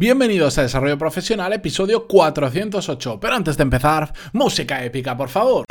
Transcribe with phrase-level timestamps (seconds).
[0.00, 3.20] Bienvenidos a Desarrollo Profesional, episodio 408.
[3.20, 5.69] Pero antes de empezar, música épica, por favor.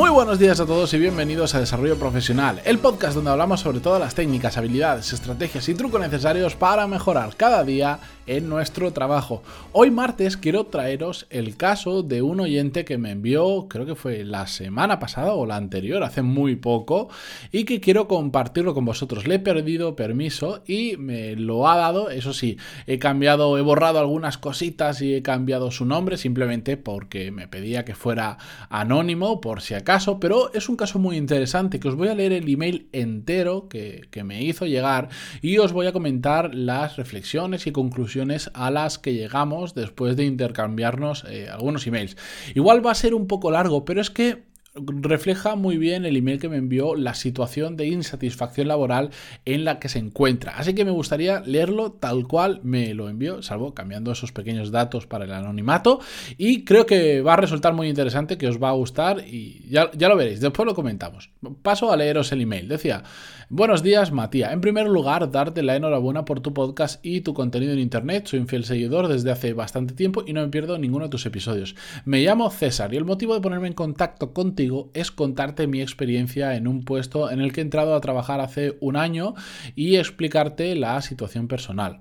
[0.00, 3.80] Muy buenos días a todos y bienvenidos a Desarrollo Profesional, el podcast donde hablamos sobre
[3.80, 9.42] todas las técnicas, habilidades, estrategias y trucos necesarios para mejorar cada día en nuestro trabajo.
[9.72, 14.24] Hoy martes quiero traeros el caso de un oyente que me envió, creo que fue
[14.24, 17.08] la semana pasada o la anterior, hace muy poco,
[17.52, 19.26] y que quiero compartirlo con vosotros.
[19.26, 23.98] Le he perdido permiso y me lo ha dado, eso sí, he cambiado, he borrado
[23.98, 28.38] algunas cositas y he cambiado su nombre simplemente porque me pedía que fuera
[28.70, 32.32] anónimo por si caso, pero es un caso muy interesante que os voy a leer
[32.32, 35.08] el email entero que, me hizo llegar
[35.42, 40.26] y os voy a comentar las reflexiones y conclusiones a las que llegamos después de
[40.26, 42.16] intercambiarnos eh, algunos emails.
[42.54, 44.44] Igual va a ser un poco largo, pero es que
[44.86, 49.10] refleja muy bien el email que me envió la situación de insatisfacción laboral
[49.44, 50.56] en la que se encuentra.
[50.56, 55.06] Así que me gustaría leerlo tal cual me lo envió, salvo cambiando esos pequeños datos
[55.06, 56.00] para el anonimato.
[56.36, 59.90] Y creo que va a resultar muy interesante, que os va a gustar y ya,
[59.92, 61.30] ya lo veréis, después lo comentamos.
[61.62, 62.68] Paso a leeros el email.
[62.68, 63.02] Decía,
[63.48, 64.52] buenos días Matías.
[64.52, 68.26] En primer lugar, darte la enhorabuena por tu podcast y tu contenido en Internet.
[68.26, 71.26] Soy un fiel seguidor desde hace bastante tiempo y no me pierdo ninguno de tus
[71.26, 71.74] episodios.
[72.04, 76.56] Me llamo César y el motivo de ponerme en contacto contigo es contarte mi experiencia
[76.56, 79.34] en un puesto en el que he entrado a trabajar hace un año
[79.76, 82.00] y explicarte la situación personal.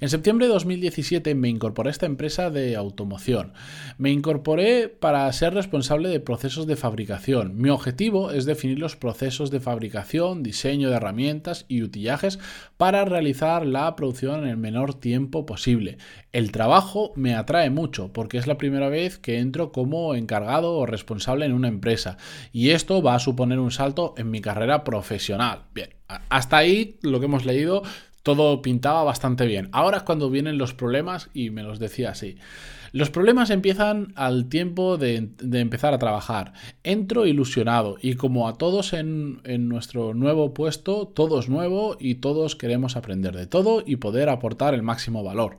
[0.00, 3.52] En septiembre de 2017 me incorporé a esta empresa de automoción.
[3.98, 7.56] Me incorporé para ser responsable de procesos de fabricación.
[7.56, 12.38] Mi objetivo es definir los procesos de fabricación, diseño de herramientas y utillajes
[12.76, 15.98] para realizar la producción en el menor tiempo posible.
[16.32, 20.86] El trabajo me atrae mucho porque es la primera vez que entro como encargado o
[20.86, 22.16] responsable en una empresa
[22.52, 25.64] y esto va a suponer un salto en mi carrera profesional.
[25.74, 25.90] Bien,
[26.28, 27.82] hasta ahí lo que hemos leído
[28.22, 29.68] todo pintaba bastante bien.
[29.72, 32.36] Ahora es cuando vienen los problemas y me los decía así.
[32.92, 36.52] Los problemas empiezan al tiempo de, empezar a trabajar.
[36.84, 42.16] Entro ilusionado y como a todos en, en, nuestro nuevo puesto, todo es nuevo y
[42.16, 45.58] todos queremos aprender de todo y poder aportar el máximo valor.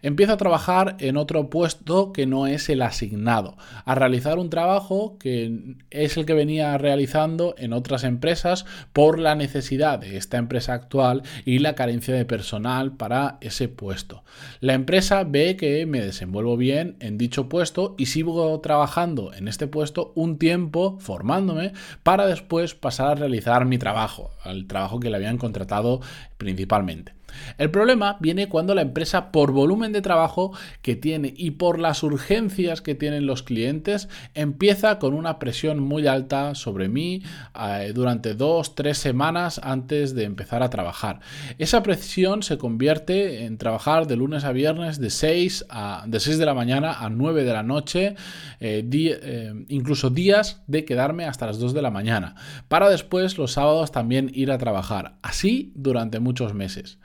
[0.00, 5.18] Empiezo a trabajar en otro puesto que no es el asignado, a realizar un trabajo
[5.18, 10.72] que es el que venía realizando en otras empresas por la necesidad de esta empresa
[10.72, 14.24] actual y la carencia de personal para ese puesto.
[14.60, 19.66] La empresa ve que me desenvuelvo bien en dicho puesto y sigo trabajando en este
[19.66, 21.72] puesto un tiempo formándome
[22.02, 26.00] para después pasar a realizar mi trabajo, el trabajo que le habían contratado
[26.38, 27.21] principalmente.
[27.58, 32.02] El problema viene cuando la empresa, por volumen de trabajo que tiene y por las
[32.02, 37.22] urgencias que tienen los clientes, empieza con una presión muy alta sobre mí
[37.58, 41.20] eh, durante dos, tres semanas antes de empezar a trabajar.
[41.58, 46.38] Esa presión se convierte en trabajar de lunes a viernes de 6, a, de 6
[46.38, 48.16] de la mañana a 9 de la noche,
[48.60, 52.34] eh, eh, incluso días de quedarme hasta las 2 de la mañana,
[52.68, 55.16] para después los sábados también ir a trabajar.
[55.22, 56.98] Así durante muchos meses.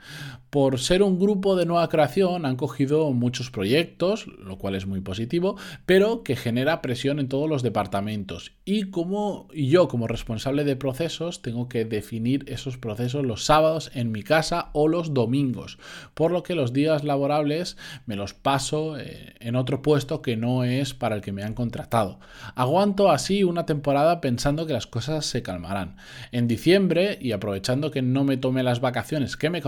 [0.50, 5.02] Por ser un grupo de nueva creación han cogido muchos proyectos, lo cual es muy
[5.02, 8.52] positivo, pero que genera presión en todos los departamentos.
[8.64, 14.10] Y como yo como responsable de procesos tengo que definir esos procesos los sábados en
[14.10, 15.78] mi casa o los domingos,
[16.14, 20.64] por lo que los días laborables me los paso eh, en otro puesto que no
[20.64, 22.20] es para el que me han contratado.
[22.54, 25.96] Aguanto así una temporada pensando que las cosas se calmarán.
[26.32, 29.60] En diciembre, y aprovechando que no me tomé las vacaciones que me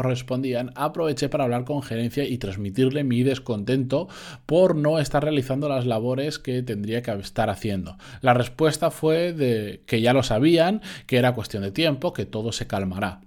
[0.74, 4.08] aproveché para hablar con gerencia y transmitirle mi descontento
[4.46, 7.96] por no estar realizando las labores que tendría que estar haciendo.
[8.20, 12.52] La respuesta fue de que ya lo sabían, que era cuestión de tiempo, que todo
[12.52, 13.20] se calmará.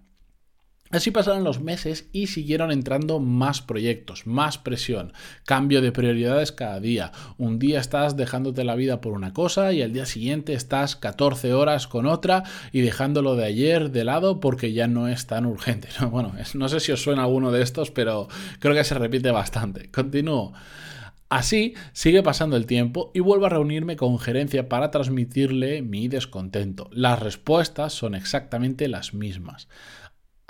[0.94, 5.12] Así pasaron los meses y siguieron entrando más proyectos, más presión,
[5.44, 7.12] cambio de prioridades cada día.
[7.40, 11.52] Un día estás dejándote la vida por una cosa y al día siguiente estás 14
[11.56, 15.88] horas con otra y dejándolo de ayer de lado porque ya no es tan urgente.
[16.12, 18.28] Bueno, no sé si os suena alguno de estos, pero
[18.60, 19.90] creo que se repite bastante.
[19.90, 20.54] Continúo.
[21.28, 26.92] Así sigue pasando el tiempo y vuelvo a reunirme con gerencia para transmitirle mi descontento.
[26.92, 29.68] Las respuestas son exactamente las mismas.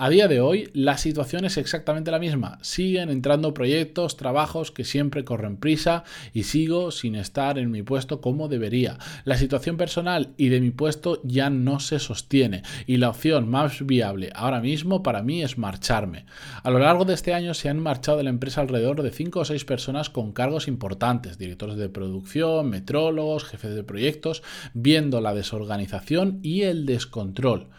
[0.03, 2.59] A día de hoy la situación es exactamente la misma.
[2.61, 6.03] Siguen entrando proyectos, trabajos que siempre corren prisa
[6.33, 8.97] y sigo sin estar en mi puesto como debería.
[9.23, 13.85] La situación personal y de mi puesto ya no se sostiene y la opción más
[13.85, 16.25] viable ahora mismo para mí es marcharme.
[16.63, 19.39] A lo largo de este año se han marchado de la empresa alrededor de 5
[19.39, 25.33] o 6 personas con cargos importantes, directores de producción, metrólogos, jefes de proyectos, viendo la
[25.33, 27.69] desorganización y el descontrol.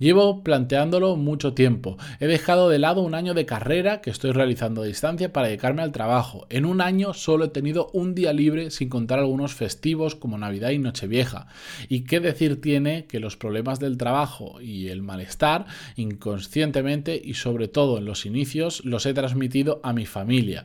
[0.00, 1.98] Llevo planteándolo mucho tiempo.
[2.20, 5.82] He dejado de lado un año de carrera que estoy realizando a distancia para dedicarme
[5.82, 6.46] al trabajo.
[6.48, 10.70] En un año solo he tenido un día libre sin contar algunos festivos como Navidad
[10.70, 11.48] y Nochevieja.
[11.90, 15.66] ¿Y qué decir tiene que los problemas del trabajo y el malestar
[15.96, 20.64] inconscientemente y sobre todo en los inicios los he transmitido a mi familia?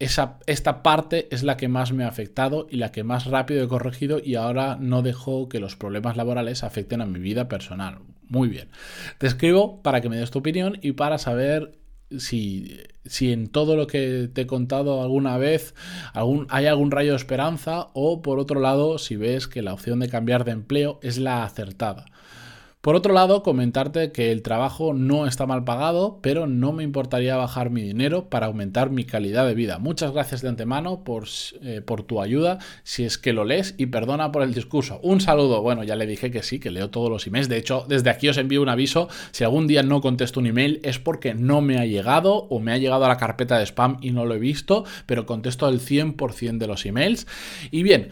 [0.00, 3.68] Esta parte es la que más me ha afectado y la que más rápido he
[3.68, 7.98] corregido y ahora no dejo que los problemas laborales afecten a mi vida personal.
[8.28, 8.68] Muy bien.
[9.18, 11.78] Te escribo para que me des tu opinión y para saber
[12.18, 15.74] si, si, en todo lo que te he contado alguna vez
[16.48, 20.08] hay algún rayo de esperanza o por otro lado si ves que la opción de
[20.08, 22.06] cambiar de empleo es la acertada.
[22.84, 27.34] Por otro lado, comentarte que el trabajo no está mal pagado, pero no me importaría
[27.34, 29.78] bajar mi dinero para aumentar mi calidad de vida.
[29.78, 31.24] Muchas gracias de antemano por,
[31.62, 35.00] eh, por, tu ayuda, si es que lo lees, y perdona por el discurso.
[35.02, 35.62] Un saludo.
[35.62, 37.48] Bueno, ya le dije que sí, que leo todos los emails.
[37.48, 39.08] De hecho, desde aquí os envío un aviso.
[39.30, 42.72] Si algún día no contesto un email es porque no me ha llegado o me
[42.72, 45.80] ha llegado a la carpeta de spam y no lo he visto, pero contesto el
[45.80, 47.26] 100% de los emails.
[47.70, 48.10] Y bien,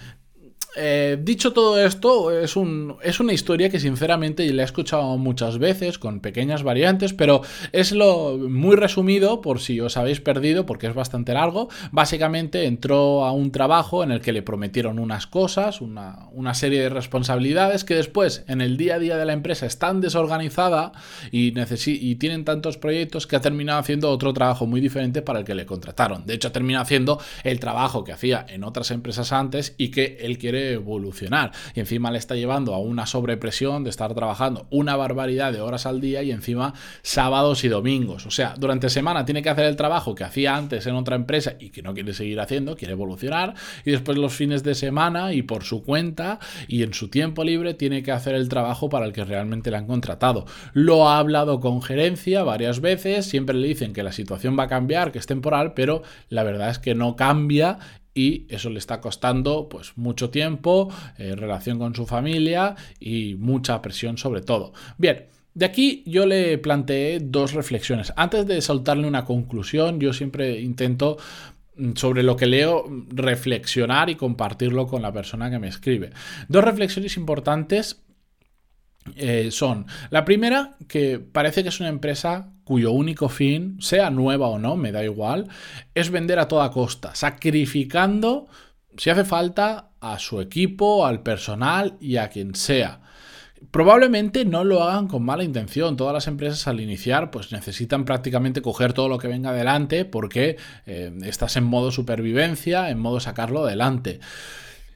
[0.77, 5.59] eh, dicho todo esto, es, un, es, una historia que sinceramente la he escuchado muchas
[5.59, 7.43] veces con pequeñas variantes, pero
[7.73, 11.69] es lo muy resumido por si os habéis perdido porque es bastante largo.
[11.91, 16.81] Básicamente entró a un trabajo en el que le prometieron unas cosas, una, una serie
[16.81, 20.93] de responsabilidades que después en el día a día de la empresa están desorganizada
[21.31, 21.53] y,
[21.87, 25.55] y tienen tantos proyectos que ha terminado haciendo otro trabajo muy diferente para el que
[25.55, 26.25] le contrataron.
[26.25, 30.19] De hecho, ha terminado haciendo el trabajo que hacía en otras empresas antes y que
[30.21, 31.53] él quiere evolucionar.
[31.75, 35.87] Y encima le está llevando a una sobrepresión de estar trabajando una barbaridad de horas
[35.87, 38.27] al día y encima sábados y domingos.
[38.27, 41.55] O sea, durante semana tiene que hacer el trabajo que hacía antes en otra empresa
[41.59, 43.55] y que no quiere seguir haciendo, quiere evolucionar.
[43.85, 46.39] Y después los fines de semana y por su cuenta
[46.69, 49.77] y en su tiempo libre tiene que hacer el trabajo para el que realmente le
[49.79, 50.47] han contratado.
[50.73, 54.69] Lo ha hablado con gerencia varias veces, siempre le dicen que la situación va a
[54.69, 57.79] cambiar, que es temporal, pero la verdad es que no cambia
[58.15, 63.81] y eso le está costando pues mucho tiempo, eh, relación con su familia y mucha
[63.81, 64.73] presión sobre todo.
[64.99, 68.13] Bien, de aquí yo le planteé dos reflexiones.
[68.17, 71.19] Antes de soltarle una conclusión, yo siempre intento
[71.77, 76.11] mm, sobre lo que leo reflexionar y compartirlo con la persona que me escribe.
[76.49, 78.03] Dos reflexiones importantes
[79.17, 84.49] eh, son, la primera, que parece que es una empresa cuyo único fin, sea nueva
[84.49, 85.49] o no, me da igual,
[85.95, 88.47] es vender a toda costa, sacrificando,
[88.97, 93.01] si hace falta, a su equipo, al personal y a quien sea.
[93.71, 95.97] Probablemente no lo hagan con mala intención.
[95.97, 100.57] Todas las empresas al iniciar pues necesitan prácticamente coger todo lo que venga adelante porque
[100.85, 104.19] eh, estás en modo supervivencia, en modo sacarlo adelante.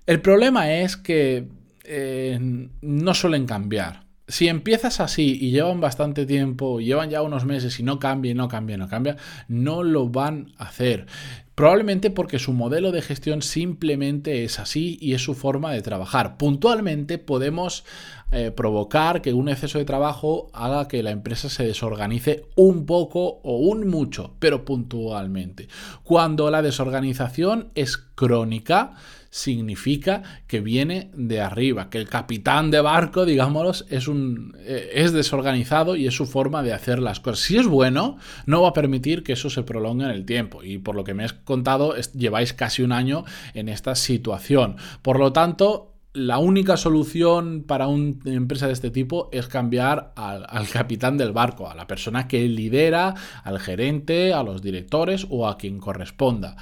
[0.06, 1.49] El problema es que
[1.87, 2.38] eh,
[2.83, 4.05] no suelen cambiar.
[4.29, 8.49] Si empiezas así y llevan bastante tiempo, llevan ya unos meses y no cambia, no
[8.49, 9.17] cambia, no cambia,
[9.47, 11.06] no lo van a hacer.
[11.55, 16.37] Probablemente porque su modelo de gestión simplemente es así y es su forma de trabajar.
[16.37, 17.85] Puntualmente podemos
[18.31, 23.41] eh, provocar que un exceso de trabajo haga que la empresa se desorganice un poco
[23.43, 25.69] o un mucho, pero puntualmente.
[26.03, 28.94] Cuando la desorganización es crónica,
[29.37, 35.12] significa que viene de arriba, que el capitán de barco, digámoslo, es, un, eh, es
[35.12, 37.40] desorganizado y es su forma de hacer las cosas.
[37.40, 38.16] Si es bueno,
[38.47, 40.64] no va a permitir que eso se prolongue en el tiempo.
[40.64, 44.76] Y por lo que me has contado, lleváis casi un año en esta situación.
[45.02, 50.47] Por lo tanto, la única solución para una empresa de este tipo es cambiar al,
[50.49, 53.14] al, capitán del barco, a la persona que lidera,
[53.45, 56.57] al gerente, a los directores o a quien corresponda.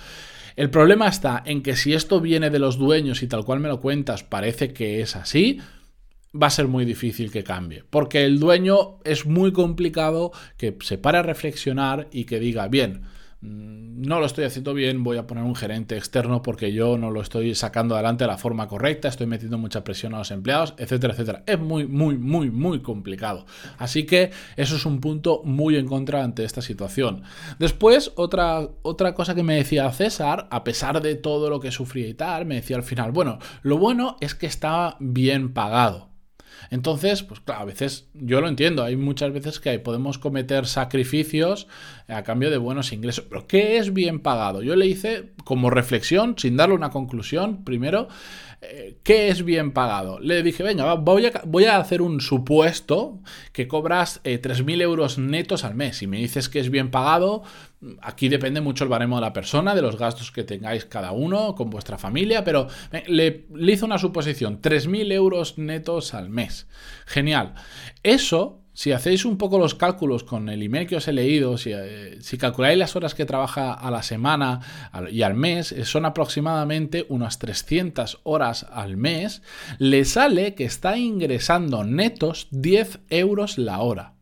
[0.57, 3.69] El problema está en que si esto viene de los dueños y tal cual me
[3.69, 5.59] lo cuentas parece que es así,
[6.35, 7.85] va a ser muy difícil que cambie.
[7.91, 13.03] Porque el dueño es muy complicado que se pare a reflexionar y que diga, bien,
[13.45, 17.21] no lo estoy haciendo bien, voy a poner un gerente externo porque yo no lo
[17.21, 21.15] estoy sacando adelante de la forma correcta, estoy metiendo mucha presión a los empleados, etcétera,
[21.15, 21.43] etcétera.
[21.47, 23.47] Es muy, muy, muy, muy complicado.
[23.79, 27.23] Así que eso es un punto muy en contra ante esta situación.
[27.59, 32.09] Después, otra, otra cosa que me decía César, a pesar de todo lo que sufría
[32.09, 36.14] y tal, me decía al final, bueno, lo bueno es que estaba bien pagado.
[36.75, 41.69] Entonces, pues claro, a veces yo lo entiendo, hay muchas veces que podemos cometer sacrificios
[42.09, 43.27] a cambio de buenos ingresos.
[43.29, 44.61] Pero ¿qué es bien pagado?
[44.61, 48.09] Yo le hice como reflexión, sin darle una conclusión, primero,
[48.61, 50.19] eh, ¿qué es bien pagado?
[50.19, 53.21] Le dije, venga, voy a, voy a hacer un supuesto
[53.53, 55.99] que cobras 3.000 eh, euros netos al mes.
[55.99, 57.45] Si me dices que es bien pagado,
[58.03, 61.55] aquí depende mucho el baremo de la persona, de los gastos que tengáis cada uno
[61.55, 66.67] con vuestra familia, pero eh, le, le hice una suposición, 3.000 euros netos al mes.
[67.07, 67.55] Genial.
[68.03, 71.71] Eso si hacéis un poco los cálculos con el email que os he leído, si,
[71.73, 74.61] eh, calculáis las horas que trabaja a la semana
[75.13, 79.43] y al mes, eh, son aproximadamente unas 300 horas al mes,
[79.79, 84.14] le sale que está ingresando netos 10 euros la hora.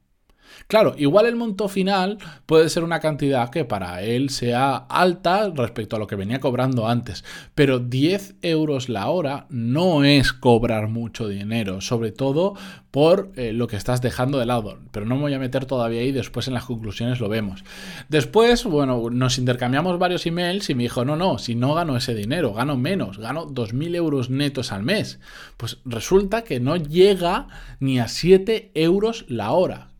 [0.66, 5.96] Claro, igual el monto final puede ser una cantidad que para él sea alta respecto
[5.96, 11.28] a lo que venía cobrando antes, pero 10 euros la hora no es cobrar mucho
[11.28, 12.54] dinero, sobre todo
[12.90, 14.78] por eh, lo que estás dejando de lado.
[14.92, 17.64] Pero no me voy a meter todavía ahí, después en las conclusiones lo vemos.
[18.08, 22.14] Después, bueno, nos intercambiamos varios emails y me dijo, no, no, si no gano ese
[22.14, 25.20] dinero, gano menos, gano 2.000 euros netos al mes.
[25.56, 27.48] Pues resulta que no llega
[27.80, 29.91] ni a 7 euros la hora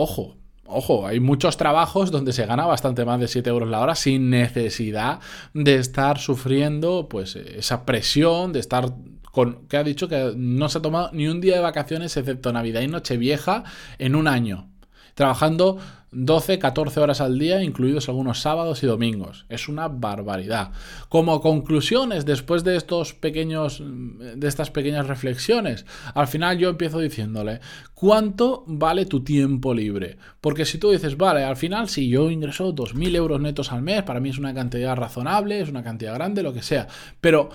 [0.00, 0.36] Ojo,
[0.70, 4.28] Ojo, hay muchos trabajos donde se gana bastante más de 7 euros la hora sin
[4.28, 5.18] necesidad
[5.54, 8.92] de estar sufriendo pues esa presión, de estar
[9.32, 9.66] con...
[9.66, 12.82] que ha dicho que no se ha tomado ni un día de vacaciones excepto Navidad
[12.82, 13.64] y Nochevieja
[13.98, 14.68] en un año
[15.14, 15.78] trabajando
[16.10, 19.44] 12, 14 horas al día, incluidos algunos sábados y domingos.
[19.48, 20.72] Es una barbaridad.
[21.08, 25.84] Como conclusiones, después de estos pequeños, de estas pequeñas reflexiones,
[26.14, 27.60] al final yo empiezo diciéndole,
[27.94, 30.16] ¿cuánto vale tu tiempo libre?
[30.40, 34.02] Porque si tú dices, vale, al final si yo ingreso 2.000 euros netos al mes,
[34.02, 36.88] para mí es una cantidad razonable, es una cantidad grande, lo que sea,
[37.20, 37.50] pero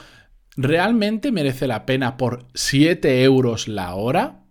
[0.56, 4.43] ¿realmente merece la pena por 7 euros la hora?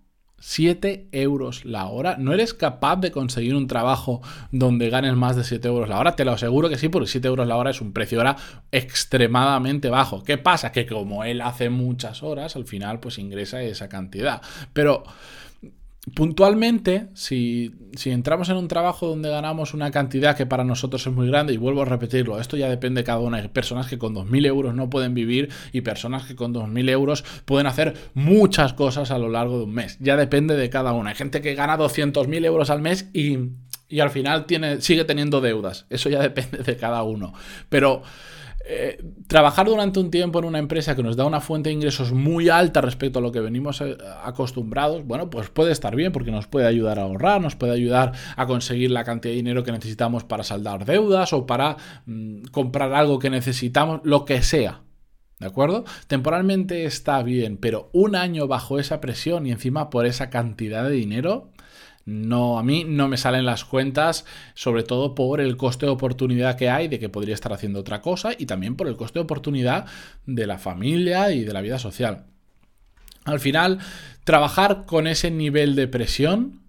[0.45, 2.17] 7 euros la hora.
[2.19, 6.17] ¿No eres capaz de conseguir un trabajo donde ganes más de 7 euros la hora?
[6.17, 8.37] Te lo aseguro que sí, porque 7 euros la hora es un precio hora
[8.73, 10.25] extremadamente bajo.
[10.25, 10.73] ¿Qué pasa?
[10.73, 14.43] Que como él hace muchas horas, al final pues ingresa esa cantidad.
[14.73, 15.05] Pero
[16.15, 17.73] puntualmente, si,
[18.05, 21.57] entramos en un trabajo donde ganamos una cantidad que para nosotros es muy grande, y
[21.57, 23.39] vuelvo a repetirlo, esto ya depende de cada una.
[23.39, 27.25] Hay personas que con 2.000 euros no pueden vivir y personas que con 2.000 euros
[27.45, 29.97] pueden hacer muchas cosas a lo largo de un mes.
[30.01, 31.11] Ya depende de cada una.
[31.11, 33.39] Hay gente que gana 200.000 euros al mes y,
[33.89, 35.87] y al final tiene, sigue teniendo deudas.
[35.89, 37.33] Eso ya depende de cada uno.
[37.69, 38.03] Pero
[38.65, 42.13] eh, trabajar durante un tiempo en una empresa que nos da una fuente de ingresos
[42.13, 46.31] muy alta respecto a lo que venimos eh, acostumbrados, bueno, pues puede estar bien porque
[46.31, 49.73] nos puede ayudar a ahorrar, nos puede ayudar a conseguir la cantidad de dinero que
[49.73, 51.77] necesitamos para saldar deudas o para
[52.07, 54.83] mm, comprar algo que necesitamos, lo que sea.
[55.41, 55.85] ¿De acuerdo?
[56.07, 60.93] Temporalmente está bien, pero un año bajo esa presión y encima por esa cantidad de
[60.93, 61.51] dinero,
[62.05, 66.57] no, a mí no me salen las cuentas, sobre todo por el coste de oportunidad
[66.57, 69.25] que hay de que podría estar haciendo otra cosa y también por el coste de
[69.25, 69.87] oportunidad
[70.27, 72.27] de la familia y de la vida social.
[73.25, 73.79] Al final,
[74.25, 76.63] trabajar con ese nivel de presión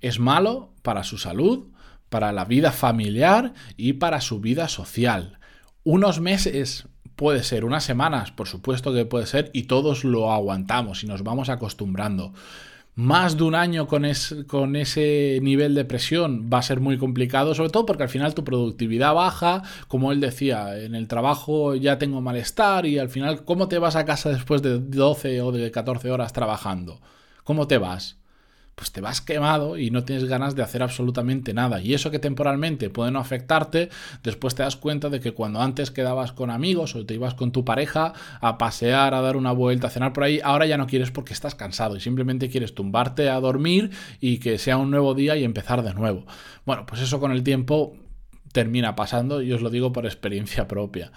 [0.00, 1.68] es malo para su salud,
[2.08, 5.40] para la vida familiar y para su vida social.
[5.82, 11.02] Unos meses puede ser, unas semanas, por supuesto que puede ser, y todos lo aguantamos
[11.02, 12.32] y nos vamos acostumbrando
[12.96, 14.04] más de un año con,
[14.46, 18.34] con, ese nivel de presión va a ser muy complicado, sobre todo porque al final
[18.34, 23.44] tu productividad baja, como él decía, en el trabajo ya tengo malestar y al final,
[23.44, 27.00] ¿cómo te vas a casa después de 12 o de 14 horas trabajando?
[27.44, 28.16] ¿Cómo te vas?
[28.76, 31.80] Pues te vas quemado y no tienes ganas de hacer absolutamente nada.
[31.80, 33.88] Y eso que temporalmente puede no afectarte,
[34.22, 37.52] después te das cuenta de que cuando antes quedabas con amigos o te ibas con
[37.52, 40.86] tu pareja a pasear, a dar una vuelta, a cenar por ahí, ahora ya no
[40.86, 45.14] quieres porque estás cansado y simplemente quieres tumbarte a dormir y que sea un nuevo
[45.14, 46.26] día y empezar de nuevo.
[46.66, 47.96] Bueno, pues eso con el tiempo
[48.52, 51.12] termina pasando y os lo digo por experiencia propia.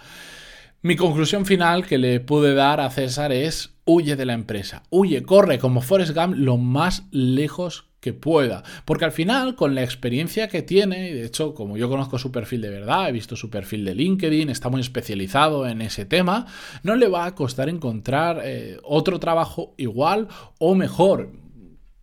[0.82, 5.22] Mi conclusión final que le pude dar a César es huye de la empresa, huye,
[5.22, 8.62] corre como Forrest Gump lo más lejos que pueda.
[8.86, 12.32] Porque al final, con la experiencia que tiene, y de hecho, como yo conozco su
[12.32, 16.46] perfil de verdad, he visto su perfil de LinkedIn, está muy especializado en ese tema,
[16.82, 21.30] no le va a costar encontrar eh, otro trabajo igual o mejor.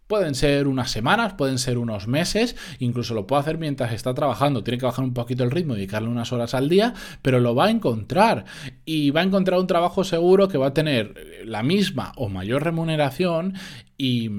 [0.07, 4.63] Pueden ser unas semanas, pueden ser unos meses, incluso lo puede hacer mientras está trabajando.
[4.63, 7.65] Tiene que bajar un poquito el ritmo, dedicarle unas horas al día, pero lo va
[7.65, 8.45] a encontrar.
[8.85, 12.63] Y va a encontrar un trabajo seguro que va a tener la misma o mayor
[12.63, 13.55] remuneración
[13.97, 14.29] y,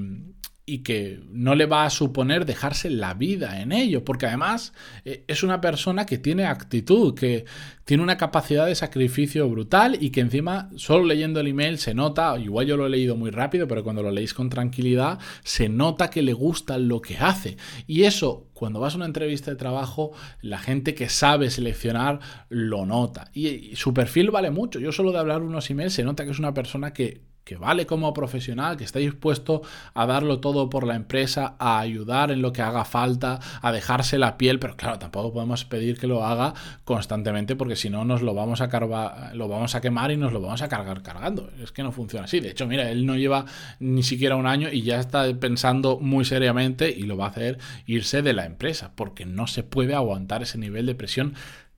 [0.68, 4.74] y que no le va a suponer dejarse la vida en ello, porque además
[5.06, 7.46] eh, es una persona que tiene actitud, que
[7.86, 12.38] tiene una capacidad de sacrificio brutal y que encima solo leyendo el email se nota,
[12.38, 16.10] igual yo lo he leído muy rápido, pero cuando lo leéis con tranquilidad, se nota
[16.10, 17.56] que le gusta lo que hace.
[17.86, 22.20] Y eso, cuando vas a una entrevista de trabajo, la gente que sabe seleccionar
[22.50, 23.30] lo nota.
[23.32, 24.80] Y, su perfil vale mucho.
[24.80, 27.86] Yo solo de hablar unos emails se nota que es una persona que que vale
[27.86, 29.62] como profesional, que está dispuesto
[29.94, 34.18] a darlo todo por la empresa, a ayudar en lo que haga falta, a dejarse
[34.18, 36.52] la piel, pero claro, tampoco podemos pedir que lo haga
[36.84, 40.30] constantemente porque si no nos lo vamos a cargar, lo vamos a quemar y nos
[40.30, 41.48] lo vamos a cargar cargando.
[41.62, 42.40] Es que no funciona así.
[42.40, 43.46] De hecho, mira, él no lleva
[43.80, 47.56] ni siquiera un año y ya está pensando muy seriamente y lo va a hacer
[47.86, 51.32] irse de la empresa porque no se puede aguantar ese nivel de presión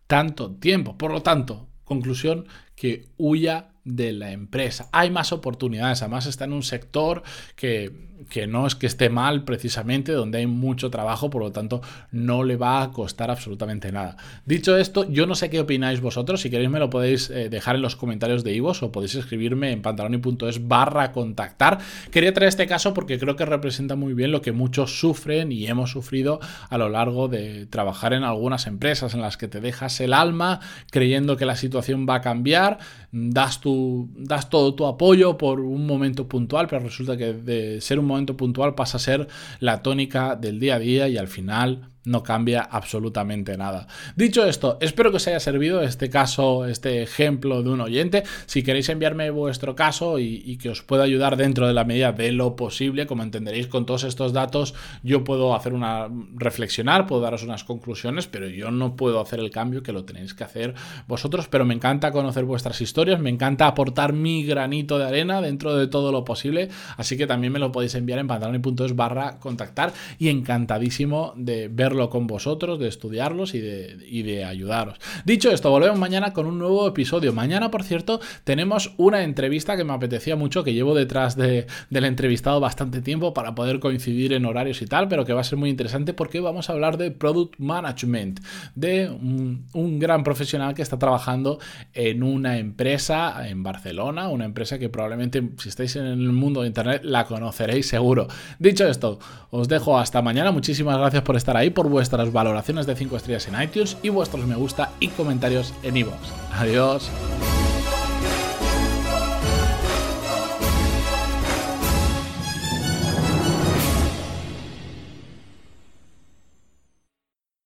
[0.08, 0.98] tanto tiempo.
[0.98, 4.88] Por lo tanto, conclusión, que huya de la empresa.
[4.92, 7.22] Hay más oportunidades, además está en un sector
[7.56, 11.80] que, que, no es que esté mal precisamente, donde hay mucho trabajo, por lo tanto
[12.12, 14.16] no le va a costar absolutamente nada.
[14.44, 17.76] Dicho esto, yo no sé qué opináis vosotros, si queréis me lo podéis eh, dejar
[17.76, 21.78] en los comentarios de Ivos o podéis escribirme en pantaloni.es barra contactar.
[22.10, 25.66] Quería traer este caso porque creo que representa muy bien lo que muchos sufren y
[25.66, 30.00] hemos sufrido a lo largo de trabajar en algunas empresas en las que te dejas
[30.00, 30.60] el alma
[30.90, 32.78] creyendo que la situación va a cambiar,
[33.12, 37.98] das tu das todo tu apoyo por un momento puntual, pero resulta que de ser
[37.98, 41.89] un momento puntual pasa a ser la tónica del día a día y al final
[42.04, 43.87] no cambia absolutamente nada.
[44.16, 48.23] Dicho esto, espero que os haya servido este caso, este ejemplo de un oyente.
[48.47, 52.33] Si queréis enviarme vuestro caso y, que os pueda ayudar dentro de la medida de
[52.33, 57.42] lo posible, como entenderéis con todos estos datos, yo puedo hacer una reflexionar, puedo daros
[57.42, 60.75] unas conclusiones, pero yo no puedo hacer el cambio que lo tenéis que hacer
[61.07, 61.49] vosotros.
[61.49, 65.87] Pero me encanta conocer vuestras historias, me encanta aportar mi granito de arena dentro de
[65.87, 66.69] todo lo posible.
[66.97, 71.69] Así que también me lo podéis enviar en pantaloni.es barra contactar y encantadísimo de
[72.09, 74.99] con vosotros, de estudiarlos y de, y de ayudaros.
[75.25, 77.33] Dicho esto, volvemos mañana con un nuevo episodio.
[77.33, 82.04] Mañana, por cierto, tenemos una entrevista que me apetecía mucho, que llevo detrás de, del
[82.04, 85.59] entrevistado bastante tiempo para poder coincidir en horarios y tal, pero que va a ser
[85.59, 88.40] muy interesante porque vamos a hablar de Product Management,
[88.75, 91.59] de un gran profesional que está trabajando
[91.92, 96.69] en una empresa en Barcelona, una empresa que probablemente si estáis en el mundo de
[96.69, 98.28] Internet la conoceréis seguro.
[98.59, 99.19] Dicho esto,
[99.50, 100.52] os dejo hasta mañana.
[100.52, 104.44] Muchísimas gracias por estar ahí por vuestras valoraciones de 5 estrellas en iTunes y vuestros
[104.46, 106.18] me gusta y comentarios en iVoox.
[106.52, 107.10] Adiós.